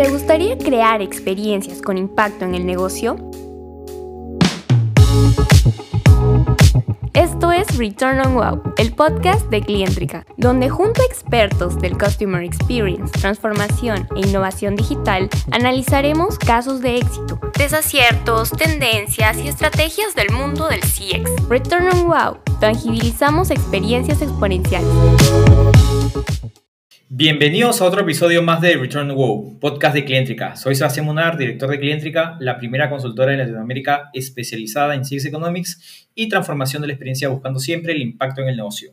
[0.00, 3.16] ¿Te gustaría crear experiencias con impacto en el negocio?
[7.12, 12.42] Esto es Return on Wow, el podcast de Clientrica, donde junto a expertos del Customer
[12.42, 20.68] Experience, transformación e innovación digital, analizaremos casos de éxito, desaciertos, tendencias y estrategias del mundo
[20.68, 21.46] del CX.
[21.50, 24.88] Return on Wow, tangibilizamos experiencias exponenciales.
[27.12, 30.54] Bienvenidos a otro episodio más de Return Wow, podcast de Clientrica.
[30.54, 36.08] Soy Sebastián Munar, director de Clientrica, la primera consultora en Latinoamérica especializada en CX Economics
[36.14, 38.92] y transformación de la experiencia buscando siempre el impacto en el negocio.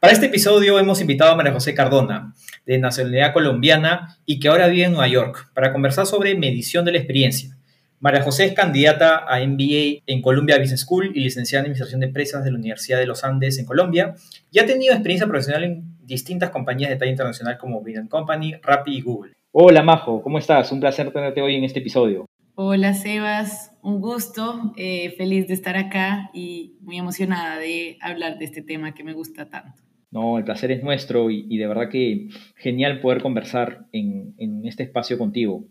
[0.00, 4.68] Para este episodio hemos invitado a María José Cardona, de nacionalidad colombiana y que ahora
[4.68, 7.58] vive en Nueva York, para conversar sobre medición de la experiencia.
[8.00, 12.06] María José es candidata a MBA en Columbia Business School y licenciada en Administración de
[12.06, 14.14] Empresas de la Universidad de los Andes en Colombia
[14.50, 18.96] y ha tenido experiencia profesional en distintas compañías de talla internacional como Bid Company, Rappi
[18.96, 19.32] y Google.
[19.52, 20.70] Hola Majo, ¿cómo estás?
[20.72, 22.26] Un placer tenerte hoy en este episodio.
[22.56, 28.44] Hola Sebas, un gusto, eh, feliz de estar acá y muy emocionada de hablar de
[28.44, 29.82] este tema que me gusta tanto.
[30.10, 34.84] No, el placer es nuestro y, de verdad que genial poder conversar en, en este
[34.84, 35.64] espacio contigo.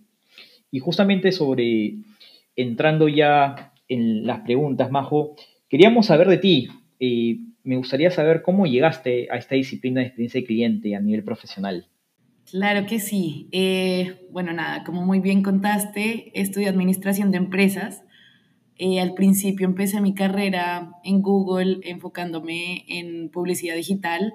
[0.69, 1.95] Y justamente sobre
[2.55, 5.35] entrando ya en las preguntas, Majo,
[5.69, 6.67] queríamos saber de ti.
[6.99, 11.23] Eh, me gustaría saber cómo llegaste a esta disciplina de experiencia de cliente a nivel
[11.23, 11.87] profesional.
[12.49, 13.47] Claro que sí.
[13.51, 18.03] Eh, bueno, nada, como muy bien contaste, estudié administración de empresas.
[18.77, 24.33] Eh, al principio empecé mi carrera en Google enfocándome en publicidad digital,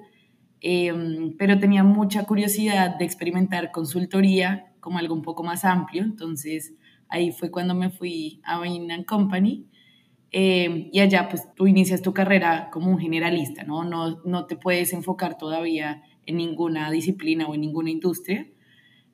[1.38, 6.02] pero tenía mucha curiosidad de experimentar consultoría como algo un poco más amplio.
[6.02, 6.74] Entonces,
[7.08, 9.66] Ahí fue cuando me fui a Bain Company.
[10.30, 13.84] Eh, y allá pues tú inicias tu carrera como un generalista, ¿no?
[13.84, 14.20] ¿no?
[14.24, 18.46] No te puedes enfocar todavía en ninguna disciplina o en ninguna industria.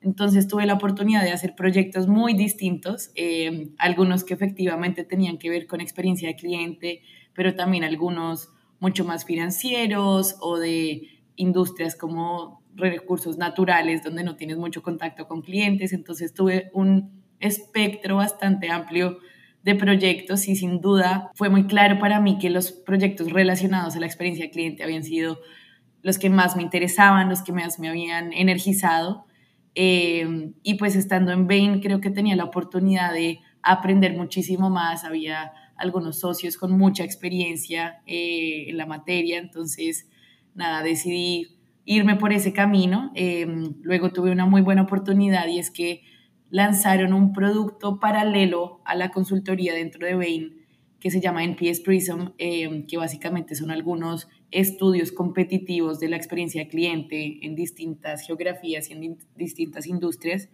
[0.01, 5.49] Entonces tuve la oportunidad de hacer proyectos muy distintos, eh, algunos que efectivamente tenían que
[5.49, 7.01] ver con experiencia de cliente,
[7.33, 8.49] pero también algunos
[8.79, 15.41] mucho más financieros o de industrias como recursos naturales, donde no tienes mucho contacto con
[15.41, 15.93] clientes.
[15.93, 19.17] Entonces tuve un espectro bastante amplio
[19.65, 23.99] de proyectos y sin duda fue muy claro para mí que los proyectos relacionados a
[23.99, 25.39] la experiencia cliente habían sido
[26.03, 29.25] los que más me interesaban, los que más me habían energizado.
[29.73, 35.03] Eh, y pues estando en Bain creo que tenía la oportunidad de aprender muchísimo más.
[35.03, 40.07] Había algunos socios con mucha experiencia eh, en la materia, entonces
[40.53, 43.11] nada, decidí irme por ese camino.
[43.15, 43.47] Eh,
[43.81, 46.03] luego tuve una muy buena oportunidad y es que
[46.55, 50.65] lanzaron un producto paralelo a la consultoría dentro de Bain
[51.01, 56.63] que se llama NPS Prism, eh, que básicamente son algunos estudios competitivos de la experiencia
[56.63, 60.47] de cliente en distintas geografías y en distintas industrias.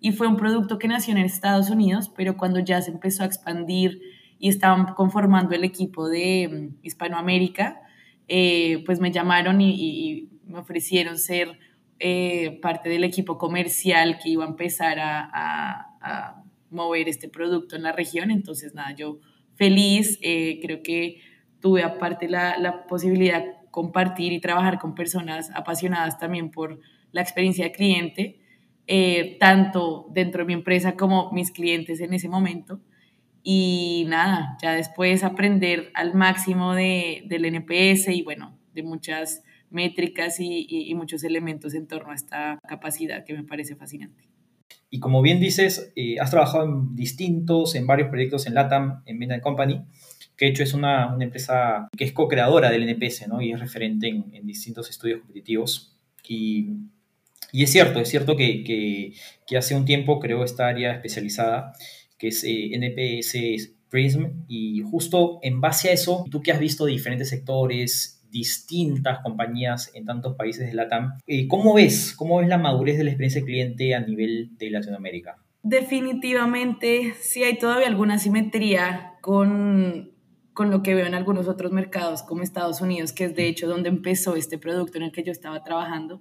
[0.00, 3.26] Y fue un producto que nació en Estados Unidos, pero cuando ya se empezó a
[3.26, 4.00] expandir
[4.38, 7.82] y estaban conformando el equipo de mm, Hispanoamérica,
[8.26, 11.58] eh, pues me llamaron y, y me ofrecieron ser
[12.04, 17.92] eh, parte del equipo comercial que iba a empezar a, mover este producto en la
[17.92, 18.32] región.
[18.32, 19.20] Entonces, nada, yo
[19.54, 21.20] feliz, eh, creo que
[21.60, 26.80] tuve aparte la, posibilidad de compartir y trabajar con personas apasionadas también por
[27.12, 28.40] la experiencia de cliente,
[28.88, 32.80] eh, tanto dentro de mi empresa como mis clientes en ese momento.
[33.44, 40.36] Y nada, ya después aprender al máximo de, del NPS y bueno, de muchas métricas
[40.38, 44.24] y, muchos elementos en torno a esta capacidad que me parece fascinante.
[44.90, 49.18] Y como bien dices, eh, has trabajado en distintos, en varios proyectos en LATAM, en
[49.18, 49.82] Venta Company,
[50.36, 53.40] que de hecho es una, una empresa que es co-creadora del NPS, ¿no?
[53.40, 55.96] Y es referente en, distintos estudios competitivos.
[56.28, 56.70] Y,
[57.52, 59.12] y, es cierto, es cierto que, que,
[59.46, 61.72] que, hace un tiempo creó esta área especializada,
[62.18, 66.86] que es eh, NPS Prism, y justo en base a eso, tú que has visto
[66.86, 71.18] diferentes sectores, distintas compañías en tantos países de LATAM.
[71.26, 72.14] Eh, ¿Cómo ves?
[72.16, 75.36] ¿Cómo ves la madurez de la experiencia cliente a nivel de Latinoamérica?
[75.62, 80.10] Definitivamente sí hay todavía alguna simetría con,
[80.54, 83.68] con lo que veo en algunos otros mercados como Estados Unidos, que es de hecho
[83.68, 86.20] donde empezó este producto en el que yo estaba trabajando.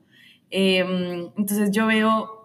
[0.52, 2.42] Em, entonces yo veo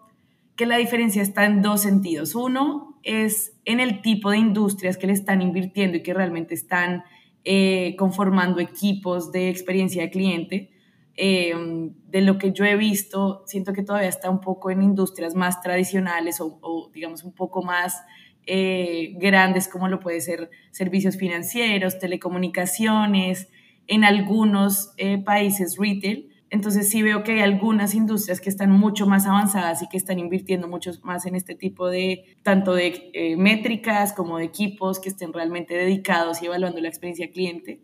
[0.57, 2.35] que la diferencia está en dos sentidos.
[2.35, 7.05] Uno es en el tipo de industrias que le están invirtiendo y que realmente están
[7.49, 10.71] eh, conformando equipos de experiencia de cliente.
[11.17, 11.55] Eh,
[12.09, 15.61] de lo que yo he visto, siento que todavía está un poco en industrias más
[15.61, 18.03] tradicionales o, digamos un poco más
[18.47, 23.49] eh, grandes como lo puede ser servicios financieros, telecomunicaciones,
[23.87, 24.93] en algunos
[25.25, 29.89] países retail, Entonces sí veo que hay algunas industrias que están mucho más avanzadas y
[29.89, 34.45] que están invirtiendo mucho más en este tipo de, tanto de eh, métricas como de
[34.45, 37.81] equipos que estén realmente dedicados y evaluando la experiencia cliente.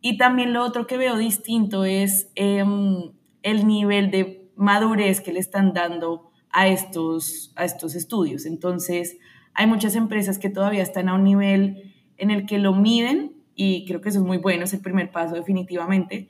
[0.00, 3.12] Y también lo otro que veo distinto es em,
[3.42, 8.46] el nivel de madurez que le están dando a estos, a estos estudios.
[8.46, 9.16] Entonces,
[9.54, 13.84] hay muchas empresas que todavía están a un nivel en el que lo miden y
[13.86, 16.28] creo que eso es muy bueno, es el primer paso definitivamente,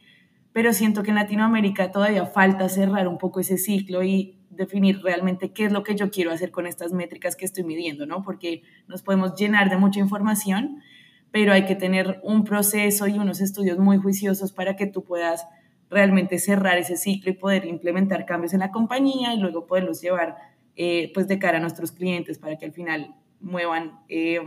[0.52, 5.52] pero siento que en Latinoamérica todavía falta cerrar un poco ese ciclo y definir realmente
[5.52, 8.22] qué es lo que yo quiero hacer con estas métricas que estoy midiendo, ¿no?
[8.22, 10.82] Porque nos podemos llenar de mucha información,
[11.30, 15.46] pero hay que tener un proceso y unos estudios muy juiciosos para que tú puedas
[15.88, 20.36] realmente cerrar ese ciclo y poder implementar cambios en la compañía y luego poderlos llevar
[20.76, 24.40] eh, pues de cara a nuestros clientes para que al final muevan eh,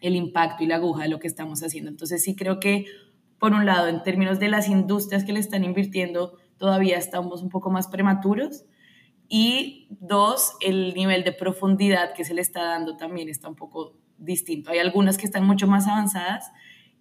[0.00, 1.90] el impacto y la aguja de lo que estamos haciendo.
[1.90, 2.86] Entonces sí creo que
[3.44, 7.50] por un lado, en términos de las industrias que le están invirtiendo, todavía estamos un
[7.50, 8.64] poco más prematuros.
[9.28, 13.98] Y dos, el nivel de profundidad que se le está dando también está un poco
[14.16, 14.70] distinto.
[14.70, 16.52] Hay algunas que están mucho más avanzadas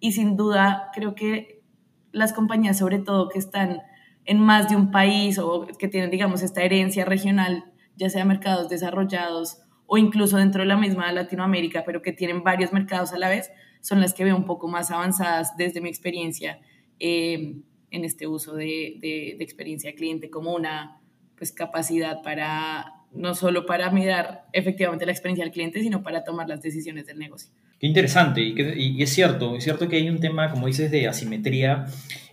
[0.01, 1.63] y sin duda creo que
[2.11, 3.79] las compañías, sobre todo que están
[4.25, 8.67] en más de un país o que tienen, digamos, esta herencia regional, ya sea mercados
[8.67, 13.29] desarrollados o incluso dentro de la misma Latinoamérica, pero que tienen varios mercados a la
[13.29, 13.49] vez,
[13.83, 16.61] son las que veo un poco más avanzadas desde mi experiencia
[16.99, 17.57] eh,
[17.91, 21.01] en este uso de, de, experiencia cliente como una
[21.37, 26.47] pues, capacidad para no solo para mirar efectivamente la experiencia del cliente, sino para tomar
[26.47, 27.51] las decisiones del negocio.
[27.77, 31.07] Qué interesante, y, y, es cierto, es cierto que hay un tema, como dices, de
[31.07, 31.85] asimetría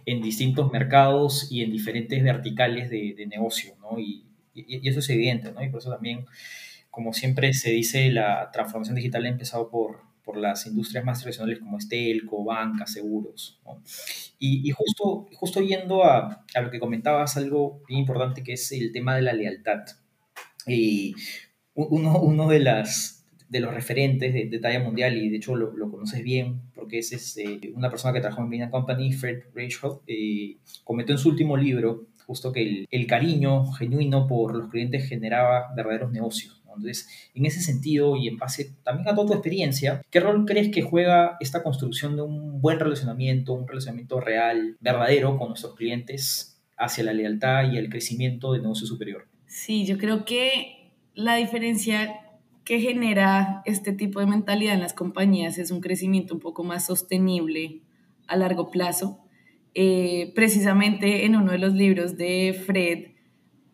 [0.06, 3.98] en distintos mercados y en diferentes verticales de, de negocio, ¿no?
[3.98, 4.24] Y,
[4.54, 5.62] y, eso es evidente, ¿no?
[5.62, 6.26] Y por eso también,
[6.90, 11.58] como siempre se dice, la transformación digital ha empezado por, por las industrias más tradicionales
[11.58, 13.60] como Estelco, banca, seguros.
[14.38, 18.92] Y, justo, justo yendo a, a, lo que comentabas, algo bien importante que es el
[18.92, 19.80] tema de la lealtad.
[20.66, 21.14] Y
[21.74, 25.90] uno, uno de, las, de los referentes de, talla mundial, y de hecho lo, lo
[25.90, 30.56] conoces bien, porque es este, una persona que trabajó en Bina Company, Fred Rachel, eh,
[30.84, 35.74] comentó en su último libro justo que el, el, cariño genuino por los clientes generaba
[35.74, 36.59] verdaderos negocios.
[36.74, 40.70] Entonces, en ese sentido y en base también a toda tu experiencia, ¿qué rol crees
[40.70, 46.60] que juega esta construcción de un buen relacionamiento, un relacionamiento real, verdadero con nuestros clientes
[46.76, 49.26] hacia la lealtad y el crecimiento de negocio superior?
[49.46, 52.20] Sí, yo creo que la diferencia
[52.64, 56.86] que genera este tipo de mentalidad en las compañías es un crecimiento un poco más
[56.86, 57.80] sostenible
[58.28, 59.18] a largo plazo.
[59.74, 63.12] Eh, precisamente en uno de los libros de Fred,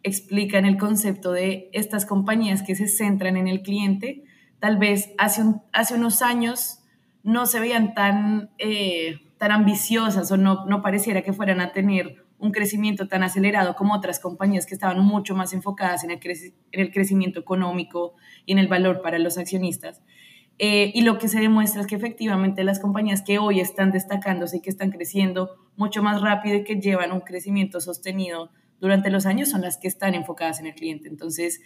[0.07, 4.23] explican el concepto de estas compañías que se centran en el cliente.
[4.61, 5.43] Tal vez hace,
[5.73, 6.79] hace unos años
[7.25, 12.25] no se veían tan, eh, tan ambiciosas o no, no pareciera que fueran a tener
[12.39, 16.81] un crecimiento tan acelerado como otras compañías que estaban mucho más enfocadas en el, en
[16.81, 18.15] el crecimiento económico
[18.45, 20.03] y en el valor para los accionistas.
[20.59, 24.59] Eh, y lo que se demuestra es que efectivamente las compañías que hoy están destacándose
[24.59, 28.51] y que están creciendo mucho más rápido y que llevan un crecimiento sostenido
[28.81, 31.09] durante los años son las que están enfocadas en el cliente.
[31.09, 31.61] Entonces,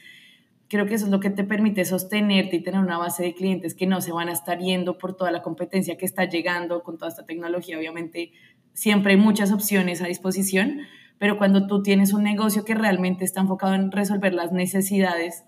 [0.69, 3.75] creo que eso es lo que te permite sostenerte y tener una base de clientes
[3.75, 6.97] que no se van a estar yendo por toda la competencia que está llegando con
[6.97, 7.77] toda esta tecnología.
[7.77, 8.33] Obviamente,
[8.73, 10.83] siempre hay muchas opciones a disposición,
[11.19, 15.45] pero cuando tú tienes un negocio que realmente está enfocado en resolver las necesidades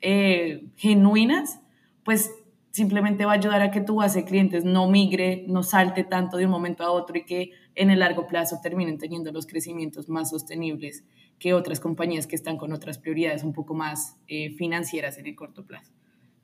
[0.00, 1.60] eh, genuinas,
[2.02, 2.32] pues
[2.72, 6.38] simplemente va a ayudar a que tu base de clientes no migre, no salte tanto
[6.38, 10.08] de un momento a otro y que en el largo plazo terminen teniendo los crecimientos
[10.08, 11.04] más sostenibles
[11.38, 15.36] que otras compañías que están con otras prioridades un poco más eh, financieras en el
[15.36, 15.92] corto plazo.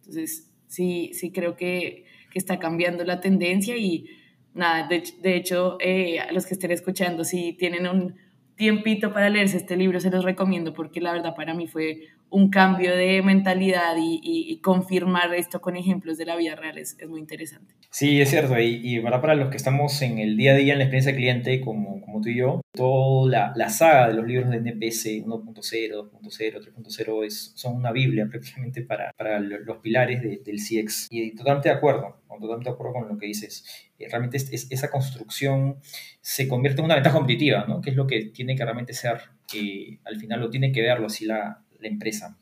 [0.01, 4.07] Entonces, sí, sí creo que, que está cambiando la tendencia y
[4.53, 8.17] nada, de, de hecho, eh, a los que estén escuchando, si tienen un
[8.55, 12.51] tiempito para leerse este libro, se los recomiendo porque la verdad para mí fue un
[12.51, 17.75] cambio de mentalidad y, confirmar esto con ejemplos de la vida real es, muy interesante.
[17.91, 18.59] Sí, es cierto.
[18.59, 21.61] Y, y para los que estamos en el día a día en la experiencia cliente,
[21.61, 26.75] como, como tú y yo, toda la, saga de los libros de NPS 1.0, 2.0,
[26.75, 31.09] 3.0 son una Biblia prácticamente para, para los pilares del CX.
[31.11, 33.65] Y totalmente de acuerdo, totalmente de acuerdo con lo que dices.
[33.99, 35.79] Eh, realmente es, esa construcción
[36.21, 37.81] se convierte en una ventaja competitiva, ¿no?
[37.81, 39.21] que es lo que tiene que realmente ser.
[39.55, 42.39] Eh, al final lo tiene que verlo así la, la empresa.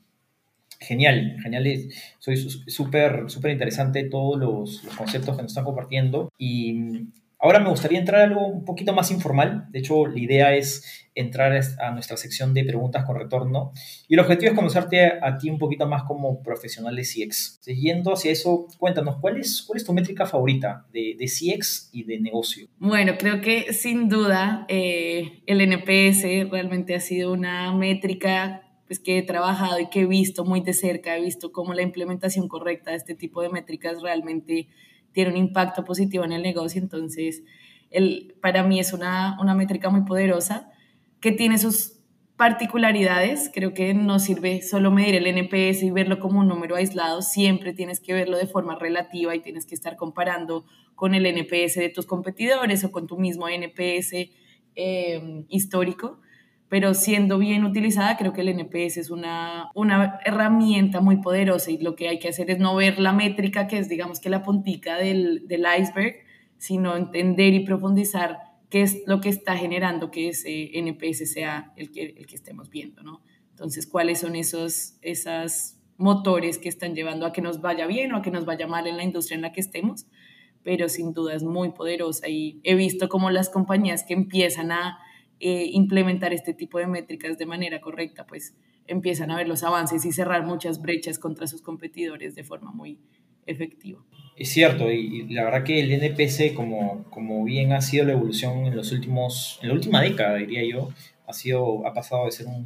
[0.79, 1.89] Genial, genial.
[2.19, 6.31] Soy súper, súper interesante todos los, conceptos que nos están compartiendo.
[6.37, 7.07] Y
[7.39, 9.67] Ahora me gustaría entrar a algo un poquito más informal.
[9.69, 13.73] De hecho, la idea es entrar a nuestra sección de preguntas con retorno.
[14.07, 17.59] Y el objetivo es conocerte a, ti un poquito más como profesional de CX.
[17.61, 22.03] Siguiendo hacia eso, cuéntanos, ¿cuál es, cuál es tu métrica favorita de, de CX y
[22.03, 22.67] de negocio?
[22.79, 29.17] Bueno, creo que sin duda eh, el NPS realmente ha sido una métrica pues, que
[29.17, 31.15] he trabajado y que he visto muy de cerca.
[31.15, 34.67] He visto cómo la implementación correcta de este tipo de métricas realmente
[35.11, 36.81] tiene un impacto positivo en el negocio.
[36.81, 37.43] Entonces,
[37.91, 40.71] el, para mí es una, una métrica muy poderosa
[41.19, 41.97] que tiene sus
[42.37, 43.49] particularidades.
[43.53, 47.21] Creo que no sirve solo medir el NPS y verlo como un número aislado.
[47.21, 50.65] Siempre tienes que verlo de forma relativa y tienes que estar comparando
[50.95, 54.13] con el NPS de tus competidores o con tu mismo NPS
[54.75, 56.19] eh, histórico.
[56.69, 61.77] Pero siendo bien utilizada, creo que el NPS es una, una herramienta muy poderosa y
[61.77, 64.43] lo que hay que hacer es no ver la métrica, que es digamos que la
[64.43, 66.15] puntica del, del iceberg,
[66.57, 71.91] sino entender y profundizar qué es lo que está generando que ese NPS sea el
[71.91, 73.21] que, el que estemos viendo, ¿no?
[73.51, 78.17] Entonces, ¿cuáles son esos esas motores que están llevando a que nos vaya bien o
[78.17, 80.05] a que nos vaya mal en la industria en la que estemos?
[80.63, 84.99] Pero sin duda es muy poderosa y he visto cómo las compañías que empiezan a
[85.39, 88.55] eh, implementar este tipo de métricas de manera correcta, pues
[88.87, 92.99] empiezan a ver los avances y cerrar muchas brechas contra sus competidores de forma muy
[93.45, 94.03] efectiva.
[94.35, 98.65] Es cierto, y, la verdad que el NPC, como, como bien ha sido la evolución
[98.65, 100.89] en los últimos, en la última década, diría yo,
[101.27, 102.65] ha sido, ha pasado de ser un,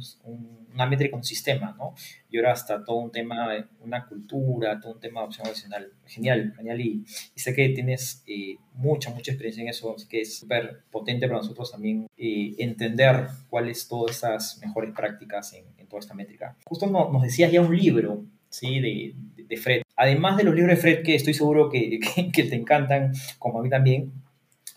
[0.72, 1.94] una métrica, un sistema, ¿no?
[2.30, 3.48] Y ahora hasta todo un tema,
[3.80, 5.92] una cultura, todo un tema de opción adicional.
[6.06, 6.80] Genial, genial.
[6.80, 7.04] Y,
[7.34, 11.40] sé que tienes eh, mucha, mucha experiencia en eso, así que es súper potente para
[11.40, 16.56] nosotros también eh, entender cuáles todas esas mejores prácticas en, toda esta métrica.
[16.64, 18.80] Justo nos decías ya un libro, ¿sí?
[18.80, 19.14] De,
[19.44, 19.82] de, Fred.
[19.96, 22.00] Además de los libros de Fred, que estoy seguro que,
[22.32, 24.10] que te encantan, como a mí también,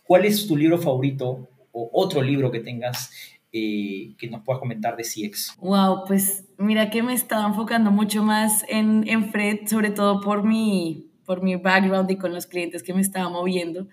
[0.06, 3.12] ¿cuál es tu libro favorito o otro libro que tengas
[3.58, 5.56] eh, que nos puedas comentar de CX.
[5.62, 10.44] Wow, pues mira que me estaba enfocando mucho más en, en Fred, sobre todo por
[10.44, 13.88] mi, por mi background y con los clientes que me estaba moviendo.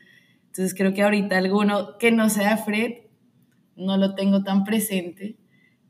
[0.46, 3.04] Entonces creo que ahorita alguno que no sea Fred,
[3.76, 5.36] no lo tengo tan presente.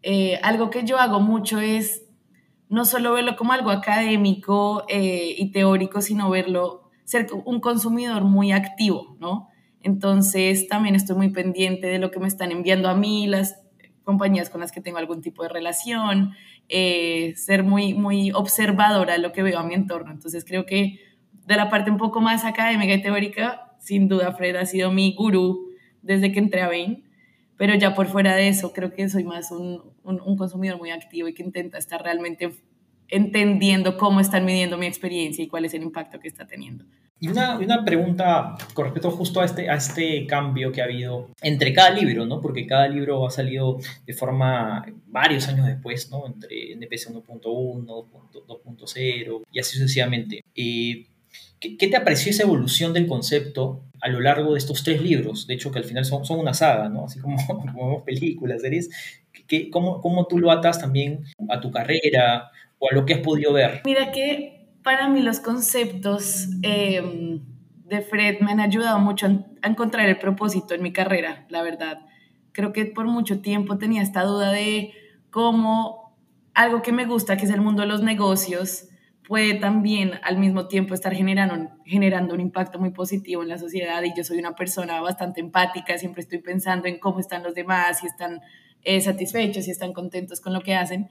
[0.02, 2.02] Eh, algo que yo hago mucho es
[2.69, 8.52] no solo verlo como algo académico eh, y teórico, sino verlo, ser un consumidor muy
[8.52, 9.49] activo, ¿no?
[9.83, 13.62] Entonces también estoy muy pendiente de lo que me están enviando a mí, las
[14.04, 16.32] compañías con las que tengo algún tipo de relación,
[16.68, 20.11] eh, ser muy, muy observadora de lo que veo a mi entorno.
[20.12, 20.99] Entonces creo que
[21.47, 25.14] de la parte un poco más académica y teórica, sin duda Fred ha sido mi
[25.14, 25.68] gurú
[26.02, 27.04] desde que entré a Bain,
[27.56, 31.28] pero ya por fuera de eso creo que soy más un, un consumidor muy activo
[31.28, 32.52] y que intenta estar realmente
[33.12, 36.85] entendiendo cómo están midiendo mi experiencia y cuál es el impacto que está teniendo.
[37.21, 41.28] Y una, una, pregunta con respecto justo a este, a este cambio que ha habido
[41.40, 42.40] entre cada libro, ¿no?
[42.40, 46.26] Porque cada libro ha salido de forma varios años después, ¿no?
[46.26, 50.42] Entre NPC 1.1, 2.0 y así sucesivamente.
[50.57, 51.07] Eh,
[51.61, 55.47] ¿qué, ¿qué, te apreció esa evolución del concepto a lo largo de estos tres libros?
[55.47, 57.04] De hecho, que al final son, son una saga, ¿no?
[57.04, 58.90] Así como, como películas, series.
[59.47, 62.50] ¿Qué, cómo, ¿Cómo tú lo atas también a tu carrera
[62.82, 63.80] o a lo que has podido ver?
[63.84, 67.40] Mira que para mí los conceptos em,
[67.84, 69.26] de Fred me han ayudado mucho
[69.62, 72.00] a encontrar el propósito en mi carrera, la verdad.
[72.50, 74.92] Creo que por mucho tiempo tenía esta duda de
[75.30, 76.16] cómo
[76.54, 78.88] algo que me gusta, que es el mundo de los negocios,
[79.28, 84.02] puede también al mismo tiempo estar generando, generando un impacto muy positivo en la sociedad
[84.02, 88.00] y yo soy una persona bastante empática, siempre estoy pensando en cómo están los demás,
[88.00, 88.40] si están
[88.82, 91.08] eh, satisfechos, si están contentos con lo que hacen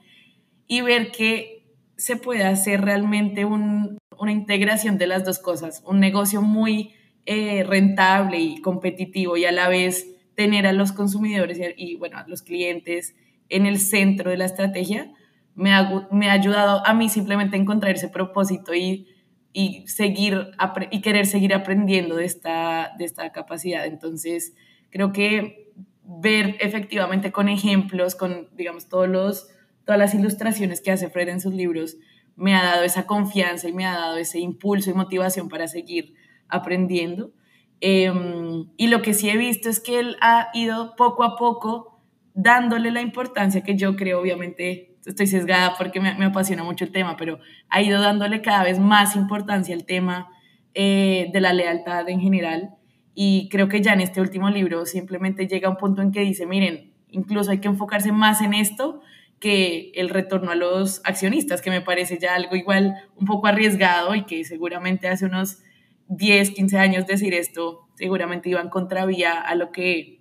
[0.66, 1.61] y ver que
[2.02, 6.94] se puede hacer realmente una integración de las dos cosas, un negocio muy
[7.26, 12.26] eh, rentable y competitivo y a la vez tener a los consumidores y, bueno, a
[12.26, 13.14] los clientes
[13.48, 15.12] en el centro de la estrategia,
[15.54, 19.06] me ha, me ha ayudado a mí simplemente a encontrar ese propósito y,
[19.52, 20.48] y, seguir,
[20.90, 23.86] y querer seguir aprendiendo de esta, de esta capacidad.
[23.86, 24.54] Entonces,
[24.90, 25.70] creo que
[26.02, 29.52] ver efectivamente con ejemplos, con, digamos, todos los
[29.84, 31.96] todas las ilustraciones que hace Fred en sus libros,
[32.36, 36.14] me ha dado esa confianza y me ha dado ese impulso y motivación para seguir
[36.48, 37.32] aprendiendo.
[37.80, 42.00] Em, y lo que sí he visto es que él ha ido poco a poco
[42.34, 47.16] dándole la importancia que yo creo, obviamente, estoy sesgada porque me, apasiona mucho el tema,
[47.16, 50.28] pero ha ido dándole cada vez más importancia al tema
[50.74, 52.70] eh, de la lealtad en general.
[53.14, 56.20] Y creo que ya en este último libro simplemente llega a un punto en que
[56.20, 59.02] dice, miren, incluso hay que enfocarse más en esto
[59.42, 64.14] que el retorno a los accionistas, que me parece ya algo igual un poco arriesgado
[64.14, 65.58] y que seguramente hace unos
[66.06, 70.20] 10, 15 años decir esto seguramente iban contravía a lo que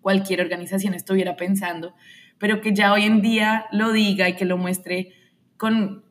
[0.00, 1.92] cualquier organización estuviera pensando,
[2.38, 5.12] pero que ya hoy en día lo diga y que lo muestre
[5.56, 6.04] con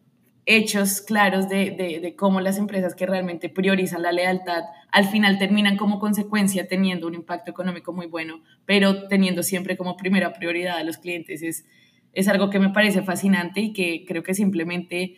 [0.45, 5.99] hechos claros de, cómo las empresas que realmente priorizan la lealtad al final terminan como
[5.99, 10.97] consecuencia teniendo un impacto económico muy bueno, pero teniendo siempre como primera prioridad a los
[10.97, 11.41] clientes.
[11.43, 11.65] Es,
[12.13, 15.17] es algo que me parece fascinante y que creo que simplemente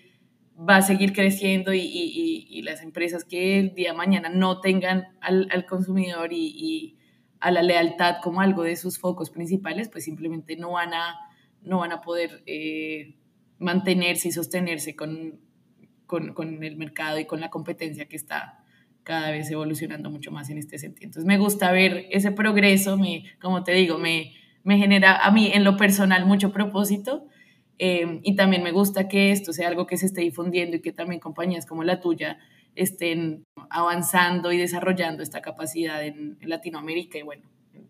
[0.58, 5.66] va a seguir creciendo y, las empresas que el día de mañana no tengan al,
[5.66, 6.98] consumidor y,
[7.40, 11.16] a la lealtad como algo de sus focos principales, pues simplemente no van a,
[11.62, 13.18] no van a poder eh,
[13.60, 15.42] mantenerse y sostenerse con,
[16.06, 18.64] con, el mercado y con la competencia que está
[19.04, 21.08] cada vez evolucionando mucho más en este sentido.
[21.08, 24.32] Entonces me gusta ver ese progreso, me, como te digo, me,
[24.63, 27.27] me genera a mí en lo personal mucho propósito
[27.79, 30.91] eh, y también me gusta que esto sea algo que se esté difundiendo y que
[30.91, 32.38] también compañías como la tuya
[32.75, 37.43] estén avanzando y desarrollando esta capacidad en, Latinoamérica y bueno,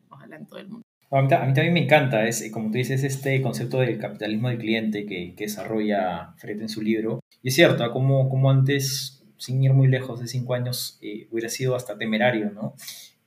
[0.09, 0.83] ojalá en todo el mundo.
[1.11, 5.05] A mí, también me encanta, es, como tú dices, este concepto del capitalismo del cliente
[5.05, 7.19] que, que desarrolla Fred en su libro.
[7.43, 11.49] Y es cierto, como, como antes, sin ir muy lejos de cinco años, eh, hubiera
[11.49, 12.73] sido hasta temerario, ¿no?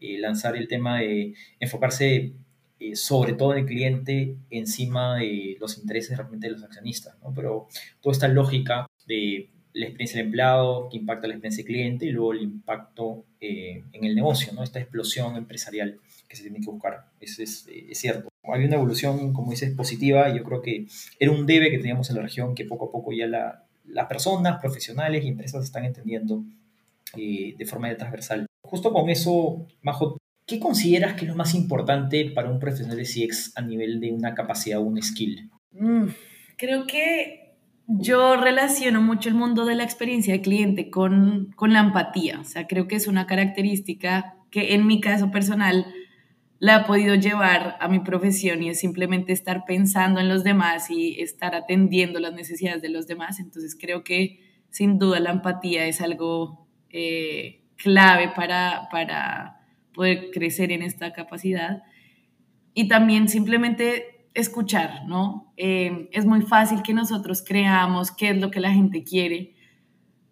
[0.01, 2.33] Eh, lanzar el tema de enfocarse
[2.79, 7.33] eh, sobre todo el cliente encima de los intereses realmente de los accionistas, ¿no?
[7.33, 7.69] Pero
[8.03, 12.11] toda esta lógica de la experiencia del empleado, que impacta la experiencia del cliente y
[12.11, 14.63] luego el impacto eh, en el negocio, ¿no?
[14.63, 17.07] Esta explosión empresarial que se tiene que buscar.
[17.19, 18.29] Eso es, eh, es, cierto.
[18.43, 20.87] Hay una evolución, como dices, positiva yo creo que
[21.19, 24.07] era un debe que teníamos en la región que poco a poco ya la, las
[24.07, 26.45] personas, profesionales y empresas están entendiendo
[27.15, 28.47] de forma transversal.
[28.63, 33.05] Justo con eso, Majo, ¿Qué consideras que es lo más importante para un profesional de
[33.05, 35.51] CX a nivel de una capacidad o un skill?
[35.73, 36.07] Mm,
[36.57, 37.57] creo que
[37.89, 42.41] yo relaciono mucho el mundo de la experiencia de cliente con, con la empatía.
[42.41, 45.87] O sea, creo que es una característica que en mi caso personal
[46.59, 50.91] la he podido llevar a mi profesión y es simplemente estar pensando en los demás
[50.91, 53.41] y estar atendiendo las necesidades de los demás.
[53.41, 59.56] Entonces creo que sin duda la empatía es algo eh, clave para, para
[59.97, 61.83] poder crecer en esta capacidad.
[62.75, 65.53] Y también simplemente escuchar, ¿no?
[65.57, 69.55] Eh, es muy fácil que nosotros creamos qué es lo que la gente quiere,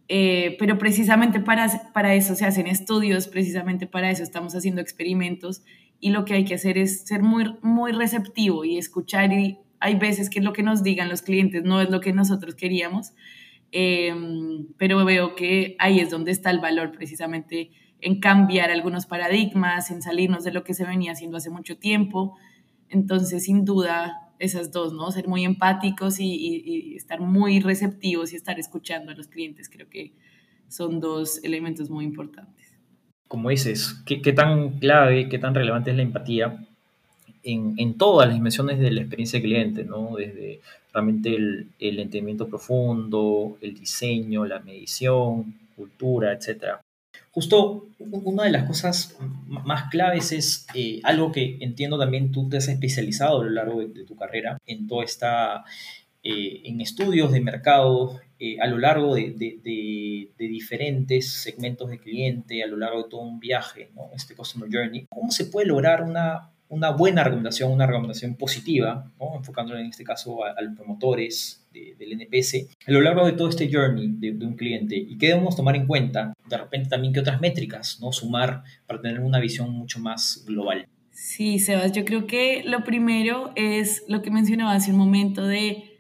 [0.09, 5.63] eh, pero precisamente para, para eso se hacen estudios, precisamente para eso estamos haciendo experimentos
[5.99, 9.95] y lo que hay que hacer es ser muy, muy receptivo y escuchar y hay
[9.95, 13.15] veces que lo que nos digan los clientes no es lo que nosotros queríamos,
[13.73, 14.15] eh,
[14.77, 17.71] pero veo que ahí es donde está el valor precisamente
[18.05, 22.37] en cambiar algunos paradigmas, en salirnos de lo que se venía haciendo hace mucho tiempo.
[22.91, 25.11] Entonces, sin duda, esas dos, ¿no?
[25.11, 30.13] Ser muy empáticos y, estar muy receptivos y estar escuchando a los clientes, creo que
[30.69, 32.75] son dos elementos muy importantes.
[33.27, 36.63] Como dices, ¿qué, tan clave, qué tan relevante es la empatía
[37.43, 40.17] en, todas las dimensiones de la experiencia cliente, ¿no?
[40.17, 40.61] Desde
[40.93, 46.83] realmente el, el entendimiento profundo, el diseño, la medición, cultura, etcétera.
[47.35, 49.17] Justo una de las cosas
[49.49, 53.81] más claves es eh, algo que entiendo también tú te has especializado a lo largo
[53.81, 55.65] de, tu carrera en toda esta,
[56.23, 59.35] eh, en estudios de mercado eh, a lo largo de,
[60.39, 64.11] diferentes segmentos de cliente, a lo largo de todo un viaje, ¿no?
[64.15, 65.07] este Customer Journey.
[65.11, 69.43] ¿Cómo se puede lograr una, una buena recomendación, una recomendación positiva, ¿no?
[69.77, 74.09] en este caso a, los promotores del NPS, a lo largo de todo este journey
[74.19, 77.99] de, un cliente y qué debemos tomar en cuenta, de repente también qué otras métricas,
[78.01, 78.13] ¿no?
[78.13, 80.87] sumar para tener una visión mucho más global.
[81.11, 85.99] Sí, Sebas, yo creo que lo primero es lo que mencionaba hace un momento de,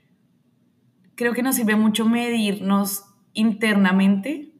[1.15, 4.53] creo que nos sirve mucho medirnos internamente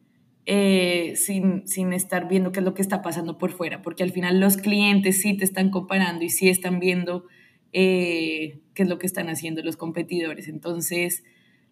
[0.47, 4.13] eh, sin, sin, estar viendo qué es lo que está pasando por fuera, porque al
[4.13, 7.25] final los clientes sí te están comparando y sí están viendo
[7.75, 10.49] eh, es lo que están haciendo los competidores.
[10.49, 11.25] Entonces,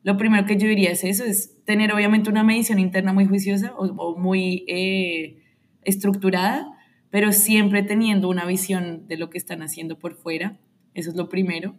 [0.03, 3.73] lo primero que yo diría es eso, es tener obviamente una medición interna muy juiciosa
[3.77, 5.43] o, muy eh,
[5.83, 6.67] estructurada,
[7.11, 10.59] pero siempre teniendo una visión de lo que están haciendo por fuera.
[10.95, 11.77] Eso es lo primero.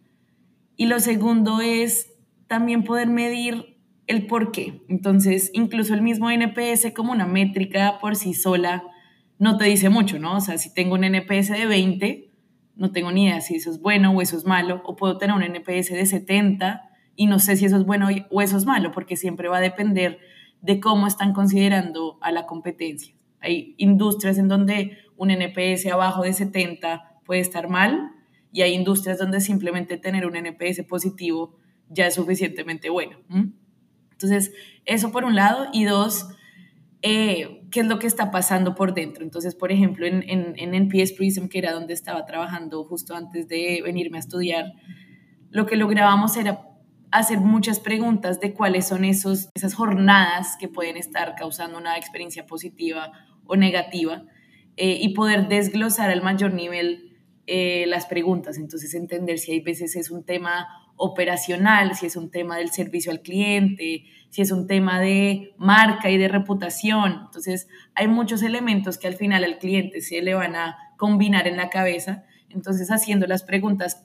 [0.77, 2.13] Y lo segundo es
[2.47, 4.81] también poder medir el por qué.
[4.87, 8.83] Entonces, incluso el mismo NPS como una métrica por sí sola
[9.37, 10.37] no te dice mucho, ¿no?
[10.37, 12.32] O sea, si tengo un NPS de 20,
[12.75, 15.35] no tengo ni idea si eso es bueno o eso es malo, o puedo tener
[15.35, 18.91] un NPS de 70 y no sé si eso es bueno o eso es malo,
[18.91, 20.19] porque siempre va a depender
[20.61, 23.13] de cómo están considerando a la competencia.
[23.39, 28.11] Hay industrias en donde un NPS abajo de 70 puede estar mal
[28.51, 31.57] y hay industrias donde simplemente tener un NPS positivo
[31.89, 33.17] ya es suficientemente bueno.
[34.11, 34.53] Entonces,
[34.85, 35.67] eso por un lado.
[35.73, 36.29] Y dos,
[37.01, 39.23] eh, qué es lo que está pasando por dentro.
[39.23, 43.47] Entonces, por ejemplo, en, en, en NPS Prism, que era donde estaba trabajando justo antes
[43.47, 44.73] de venirme a estudiar,
[45.49, 46.67] lo que lográbamos era
[47.09, 52.45] hacer muchas preguntas de cuáles son esos, esas jornadas que pueden estar causando una experiencia
[52.45, 53.11] positiva
[53.45, 54.23] o negativa
[54.77, 58.59] eh, y poder desglosar al mayor nivel eh, las preguntas.
[58.59, 63.11] Entonces, entender si hay veces es un tema operacional, si es un tema del servicio
[63.11, 67.21] al cliente, si es un tema de marca y de reputación.
[67.25, 71.55] Entonces, hay muchos elementos que al final al cliente se le van a combinar en
[71.55, 72.23] la cabeza.
[72.49, 74.01] Entonces, haciendo las preguntas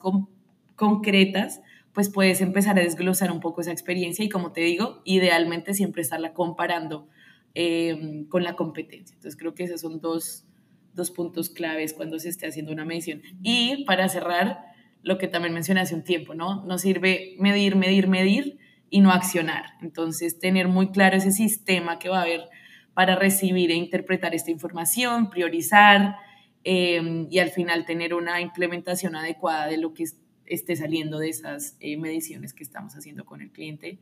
[0.75, 1.61] concretas,
[1.93, 6.03] pues puedes empezar a desglosar un poco esa experiencia y como te digo, idealmente siempre
[6.03, 7.07] estarla comparando
[7.55, 9.15] eh, con la competencia.
[9.15, 10.45] Entonces, creo que esos son dos,
[10.93, 13.23] dos puntos claves cuando se esté haciendo una medición.
[13.41, 14.59] Y para cerrar,
[15.01, 16.63] lo que también mencioné hace un tiempo, ¿no?
[16.65, 18.59] Nos sirve medir, medir, medir
[18.89, 19.65] y no accionar.
[19.81, 22.49] Entonces, tener muy claro ese sistema que va a haber
[22.93, 26.17] para recibir e interpretar esta información, priorizar
[26.63, 30.05] eh, y al final tener una implementación adecuada de lo que
[30.45, 33.99] esté saliendo de esas eh, mediciones que estamos haciendo con el cliente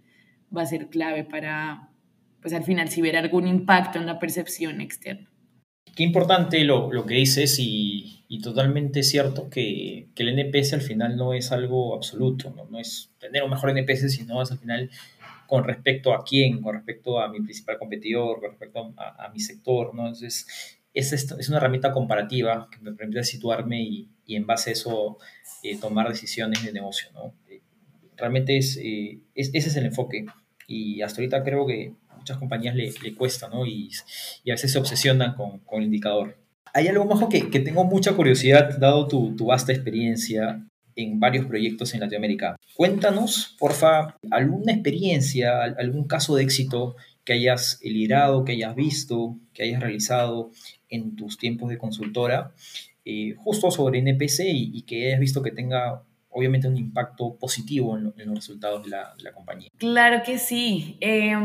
[0.56, 1.90] va a ser clave para,
[2.42, 5.30] pues al final, si ver algún impacto en la percepción externa.
[5.96, 10.82] Qué importante lo, lo que dices y, y, totalmente cierto que, que, el NPS al
[10.82, 12.66] final no es algo absoluto, ¿no?
[12.66, 14.92] no es tener un mejor NPS, sino es al final
[15.48, 19.40] con respecto a quién, con respecto a mi principal competidor, con respecto a, a mi
[19.40, 20.04] sector, ¿no?
[20.08, 24.74] Entonces, es, es una herramienta comparativa que me permite situarme y, y en base a
[24.74, 25.18] eso
[25.64, 27.34] eh, tomar decisiones de negocio, ¿no?
[27.50, 27.62] Eh,
[28.16, 30.26] realmente es, eh, es, ese es el enfoque
[30.68, 31.94] y hasta ahorita creo que
[32.28, 33.66] muchas compañías le, le cuesta, ¿no?
[33.66, 33.90] Y,
[34.44, 36.38] y, a veces se obsesionan con, con el indicador.
[36.74, 41.46] Hay algo, más que, que tengo mucha curiosidad, dado tu, tu, vasta experiencia en varios
[41.46, 42.58] proyectos en Latinoamérica.
[42.76, 49.64] Cuéntanos, porfa, alguna experiencia, algún caso de éxito que hayas liderado, que hayas visto, que
[49.64, 50.52] hayas realizado
[50.90, 52.52] en tus tiempos de consultora,
[53.06, 56.04] eh, justo sobre NPC y, y, que hayas visto que tenga
[56.38, 59.70] obviamente un impacto positivo en, los resultados de la, compañía.
[59.78, 60.98] Claro que sí.
[61.02, 61.36] Eh,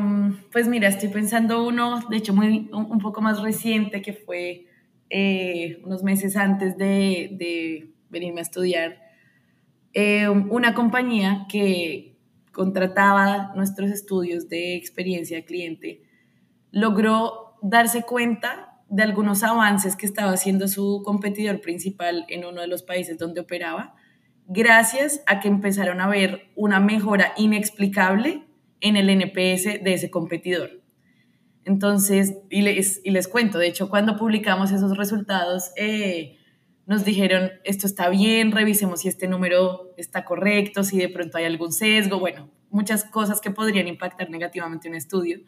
[0.52, 4.66] pues mira, estoy pensando uno, de hecho, muy, un, un poco más reciente, que fue
[5.08, 8.98] eh, unos meses antes de, de, venirme a estudiar.
[9.94, 12.18] Eh, una compañía que
[12.52, 16.02] contrataba nuestros estudios de experiencia de cliente
[16.70, 22.66] logró darse cuenta de algunos avances que estaba haciendo su competidor principal en uno de
[22.66, 23.94] los países donde operaba
[24.46, 28.44] gracias a que empezaron a ver una mejora inexplicable
[28.80, 30.82] en el NPS de ese competidor.
[31.64, 36.38] Entonces, y les, y les cuento, de hecho, cuando publicamos esos resultados, eh,
[36.86, 41.44] nos dijeron, esto está bien, revisemos si este número está correcto, si de pronto hay
[41.44, 45.40] algún sesgo, bueno, muchas cosas que podrían impactar negativamente un estudio.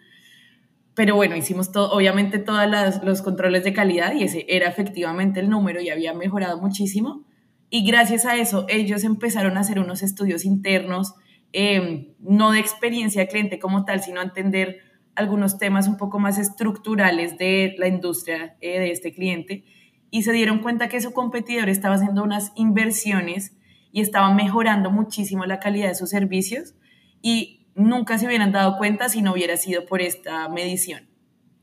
[0.94, 2.68] Pero bueno, hicimos todo, obviamente todos
[3.02, 7.24] los controles de calidad y ese era efectivamente el número y había mejorado muchísimo
[7.70, 11.14] y gracias a eso ellos empezaron a hacer unos estudios internos,
[11.52, 14.78] eh, no de experiencia de cliente como tal, sino a entender
[15.14, 19.64] algunos temas un poco más estructurales de la industria eh, de este cliente
[20.10, 23.56] y se dieron cuenta que su competidor estaba haciendo unas inversiones
[23.90, 26.74] y estaba mejorando muchísimo la calidad de sus servicios
[27.20, 31.08] y nunca se hubieran dado cuenta si no hubiera sido por esta medición.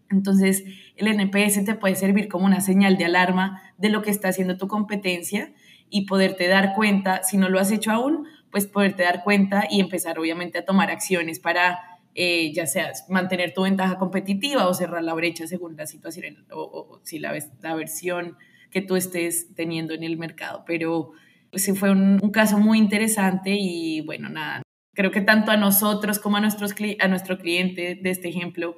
[0.09, 0.65] Entonces,
[0.97, 4.57] el NPS te puede servir como una señal de alarma de lo que está haciendo
[4.57, 5.53] tu competencia
[5.91, 9.79] y poderte dar cuenta, si no lo has hecho aún, pues poderte dar cuenta y
[9.79, 11.79] empezar obviamente a tomar acciones para
[12.15, 16.61] eh, ya sea mantener tu ventaja competitiva o cerrar la brecha según la situación o,
[16.61, 18.37] o si la, la versión
[18.69, 20.63] que tú estés teniendo en el mercado.
[20.65, 21.11] Pero
[21.51, 24.61] ese fue un, un, caso muy interesante y bueno, nada,
[24.93, 28.77] creo que tanto a nosotros como a, nuestros, a nuestro cliente de este ejemplo,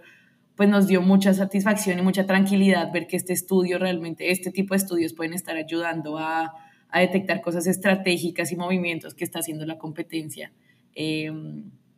[0.56, 4.76] pues nos dio mucha satisfacción y mucha tranquilidad ver que este estudio realmente, este tipo
[4.76, 6.54] de estudios pueden estar ayudando a
[6.94, 10.54] a detectar cosas estratégicas y movimientos que está haciendo la competencia.
[10.94, 11.32] Eh,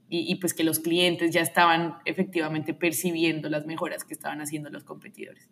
[0.08, 4.86] y, pues que los clientes ya estaban efectivamente percibiendo las mejoras que estaban haciendo los
[4.86, 5.50] competidores.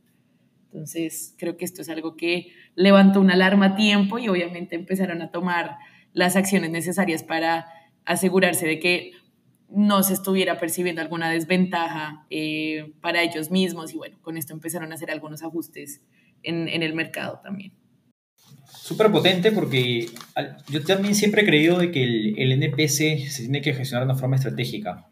[0.66, 5.22] Entonces, creo que esto es algo que levantó una alarma a tiempo y obviamente empezaron
[5.22, 5.76] a tomar
[6.14, 7.66] las acciones necesarias para
[8.06, 9.12] asegurarse de que
[9.70, 14.92] no se estuviera percibiendo alguna desventaja eh, para ellos mismos y bueno, con esto empezaron
[14.92, 16.02] a hacer algunos ajustes
[16.44, 17.74] en el mercado también
[18.66, 20.08] súper potente porque
[20.70, 24.12] yo también siempre he creído de que el, el, NPS se tiene que gestionar de
[24.12, 25.10] una forma estratégica.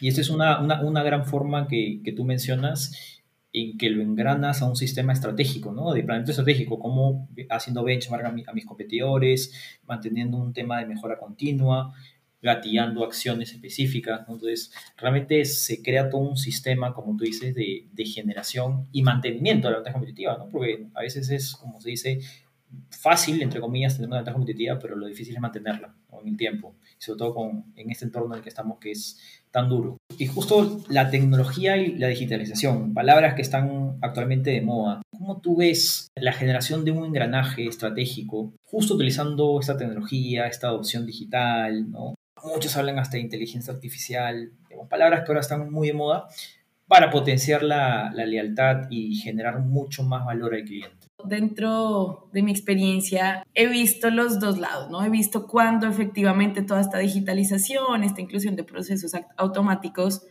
[0.00, 3.20] Y esta es una, una, una gran forma que, que, tú mencionas
[3.52, 5.92] en que lo engranas a un sistema estratégico, ¿no?
[5.92, 9.52] De planeamiento estratégico, como haciendo benchmark a, mi, a mis competidores,
[9.86, 11.92] manteniendo un tema de mejora continua,
[12.40, 14.20] gatillando acciones específicas.
[14.20, 19.68] Entonces, realmente se crea todo un sistema, como tú dices, de, de generación y mantenimiento
[19.68, 20.48] de la ventaja competitiva, ¿no?
[20.48, 22.20] porque a veces es, como se dice,
[22.90, 26.74] fácil, entre comillas, tener una ventaja competitiva, pero lo difícil es mantenerla en el tiempo,
[26.98, 29.18] sobre todo con, en este entorno en el que estamos que es
[29.50, 29.96] tan duro.
[30.18, 35.02] Y justo la tecnología y la digitalización, palabras que están actualmente de moda.
[35.10, 41.06] ¿Cómo tú ves la generación de un engranaje estratégico justo utilizando esta tecnología, esta adopción
[41.06, 41.90] digital?
[41.90, 42.14] ¿no?
[42.44, 44.52] Muchos hablan hasta de inteligencia artificial,
[44.88, 46.28] palabras que ahora están muy de moda
[46.86, 50.97] para potenciar la, la lealtad y generar mucho más valor al cliente.
[51.24, 55.04] Dentro de mi experiencia he visto los dos lados, ¿no?
[55.04, 60.22] He visto cuando efectivamente toda esta digitalización, esta inclusión de procesos automáticos,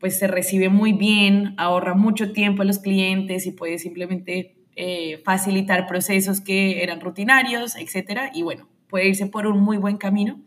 [0.00, 5.20] pues se recibe muy bien, ahorra mucho tiempo a los clientes y puede simplemente eh,
[5.24, 8.30] facilitar procesos que eran rutinarios, etcétera.
[8.34, 10.40] Y bueno, puede irse por un muy buen camino.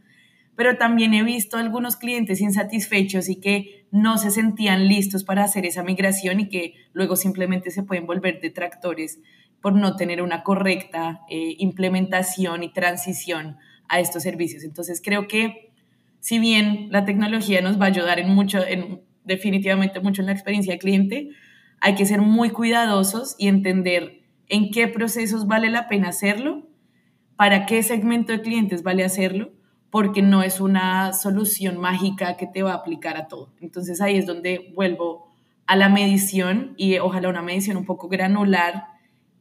[0.55, 5.67] Pero también he visto algunos clientes insatisfechos y que no se sentían listos para hacer
[5.67, 9.19] esa migración y que luego simplemente se pueden volver detractores
[9.61, 13.57] por no tener una correcta eh, implementación y transición
[13.89, 14.63] a estos servicios.
[14.63, 15.71] Entonces creo que
[16.19, 20.33] si bien la tecnología nos va a ayudar en mucho, en, definitivamente mucho en la
[20.33, 21.29] experiencia del cliente,
[21.79, 26.67] hay que ser muy cuidadosos y entender en qué procesos vale la pena hacerlo,
[27.35, 29.51] para qué segmento de clientes vale hacerlo,
[29.89, 33.53] porque no es una solución mágica que te va a aplicar a todo.
[33.61, 35.27] Entonces ahí es donde vuelvo
[35.65, 38.85] a la medición y ojalá una medición un poco granular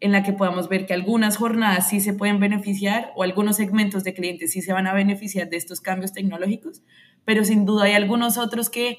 [0.00, 4.04] en la que podamos ver que algunas jornadas sí se pueden beneficiar o algunos segmentos
[4.04, 6.82] de clientes sí se van a beneficiar de estos cambios tecnológicos,
[7.24, 8.98] pero sin duda hay algunos otros que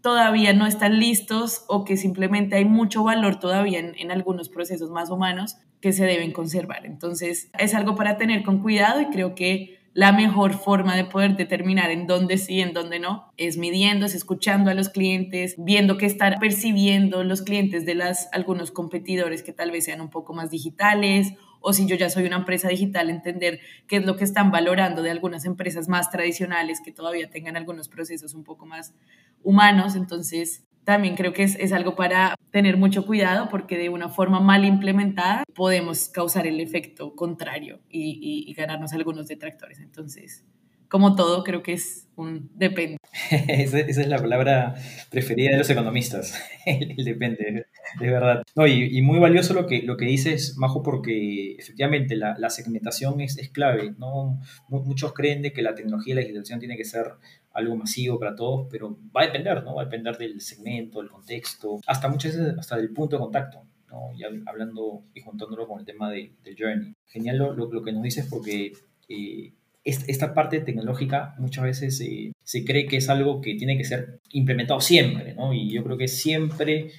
[0.00, 4.90] todavía no están listos o que simplemente hay mucho valor todavía en, en, algunos procesos
[4.90, 6.86] más humanos que se deben conservar.
[6.86, 11.36] Entonces, es algo para tener con cuidado y creo que la mejor forma de poder
[11.36, 15.54] determinar en dónde sí, y en dónde no, es midiendo, es escuchando a los clientes,
[15.58, 20.10] viendo qué están percibiendo los clientes de las, algunos competidores que tal vez sean un
[20.10, 24.16] poco más digitales o si yo ya soy una empresa digital, entender qué es lo
[24.16, 28.66] que están valorando de algunas empresas más tradicionales que todavía tengan algunos procesos un poco
[28.66, 28.94] más
[29.42, 29.96] humanos.
[29.96, 34.40] Entonces, también creo que es, es, algo para tener mucho cuidado porque de una forma
[34.40, 39.80] mal implementada podemos causar el efecto contrario y, y, y ganarnos algunos detractores.
[39.80, 40.46] Entonces,
[40.88, 42.96] como todo, creo que es un depende.
[43.30, 44.74] esa, es la palabra
[45.10, 46.34] preferida de los economistas,
[46.66, 47.66] el, depende,
[48.00, 48.42] de verdad.
[48.56, 52.48] No, y, y, muy valioso lo que, lo que dices, Majo, porque efectivamente la, la
[52.48, 53.94] segmentación es, es, clave.
[53.98, 54.40] ¿no?
[54.68, 57.12] Muchos creen de que la tecnología y la legislación tiene que ser
[57.58, 59.74] algo masivo para todos, pero va a depender, ¿no?
[59.74, 63.62] Va a depender del segmento, del contexto, hasta muchas veces hasta del punto de contacto,
[63.88, 64.12] ¿no?
[64.16, 66.94] Ya hablando y juntándolo con el tema de, del journey.
[67.06, 68.72] Genial lo, lo, lo, que nos dices porque
[69.08, 69.52] eh,
[69.84, 74.20] esta parte tecnológica muchas veces eh, se cree que es algo que tiene que ser
[74.30, 75.52] implementado siempre, ¿no?
[75.52, 76.90] Y yo creo que siempre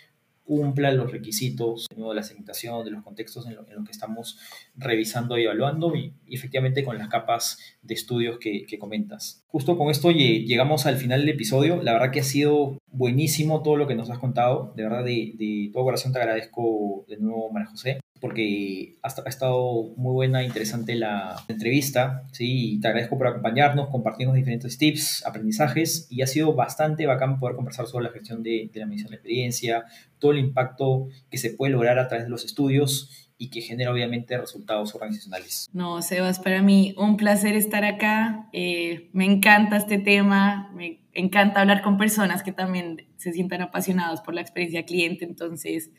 [0.50, 4.40] cumpla los requisitos de la segmentación, de los contextos en, lo, en los que estamos
[4.76, 9.44] revisando y evaluando y, efectivamente con las capas de estudios que, comentas.
[9.46, 11.84] Justo con esto llegamos al final del episodio.
[11.84, 14.74] La verdad que ha sido buenísimo todo lo que nos has contado.
[14.76, 19.94] De verdad, de todo corazón te agradezco de nuevo, María José porque ha, ha, estado
[19.96, 22.74] muy buena, interesante la entrevista, ¿sí?
[22.74, 27.56] Y te agradezco por acompañarnos, compartirnos diferentes tips, aprendizajes, y ha sido bastante bacán poder
[27.56, 29.86] conversar sobre la gestión de, la medición de experiencia,
[30.20, 33.92] todo el impacto que se puede lograr a través de los estudios y que genera
[33.94, 35.70] obviamente resultados organizacionales.
[35.72, 38.50] No, Sebas, para mí un placer estar acá.
[38.52, 44.20] Eh, me encanta este tema, me encanta hablar con personas que también se sientan apasionados
[44.20, 45.90] por la experiencia cliente, entonces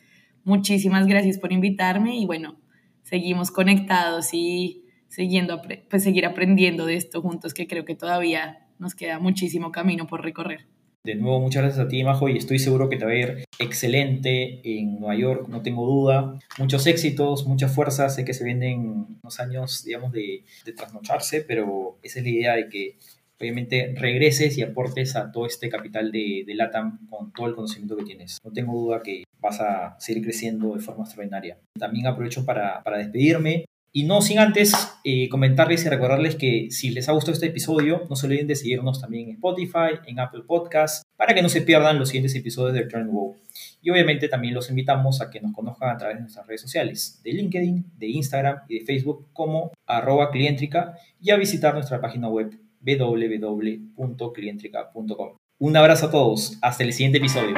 [0.43, 2.59] muchísimas gracias por invitarme y bueno,
[3.03, 8.95] seguimos conectados y siguiendo, pues seguir aprendiendo de esto juntos, que creo que todavía nos
[8.95, 10.67] queda muchísimo camino por recorrer.
[11.03, 13.43] De nuevo, muchas gracias a ti, Majo, y estoy seguro que te va a ir
[13.57, 16.37] excelente en Nueva York, no tengo duda.
[16.59, 21.97] Muchos éxitos, mucha fuerza, sé que se vienen unos años, digamos, de, de trasnocharse, pero
[22.03, 22.97] esa es la idea de que
[23.41, 27.97] obviamente regreses y aportes a todo este capital de, de LATAM con todo el conocimiento
[27.97, 28.37] que tienes.
[28.43, 31.57] No tengo duda que vas a seguir creciendo de forma extraordinaria.
[31.77, 33.65] También aprovecho para, para despedirme.
[33.93, 34.73] Y no sin antes
[35.03, 38.55] eh, comentarles y recordarles que si les ha gustado este episodio, no se olviden de
[38.55, 42.73] seguirnos también en Spotify, en Apple Podcasts, para que no se pierdan los siguientes episodios
[42.73, 43.35] de Return Wow.
[43.81, 47.19] Y obviamente también los invitamos a que nos conozcan a través de nuestras redes sociales,
[47.21, 52.29] de LinkedIn, de Instagram y de Facebook como arroba clientrica y a visitar nuestra página
[52.29, 55.37] web www.clientrica.com.
[55.59, 57.55] Un abrazo a todos, hasta el siguiente episodio.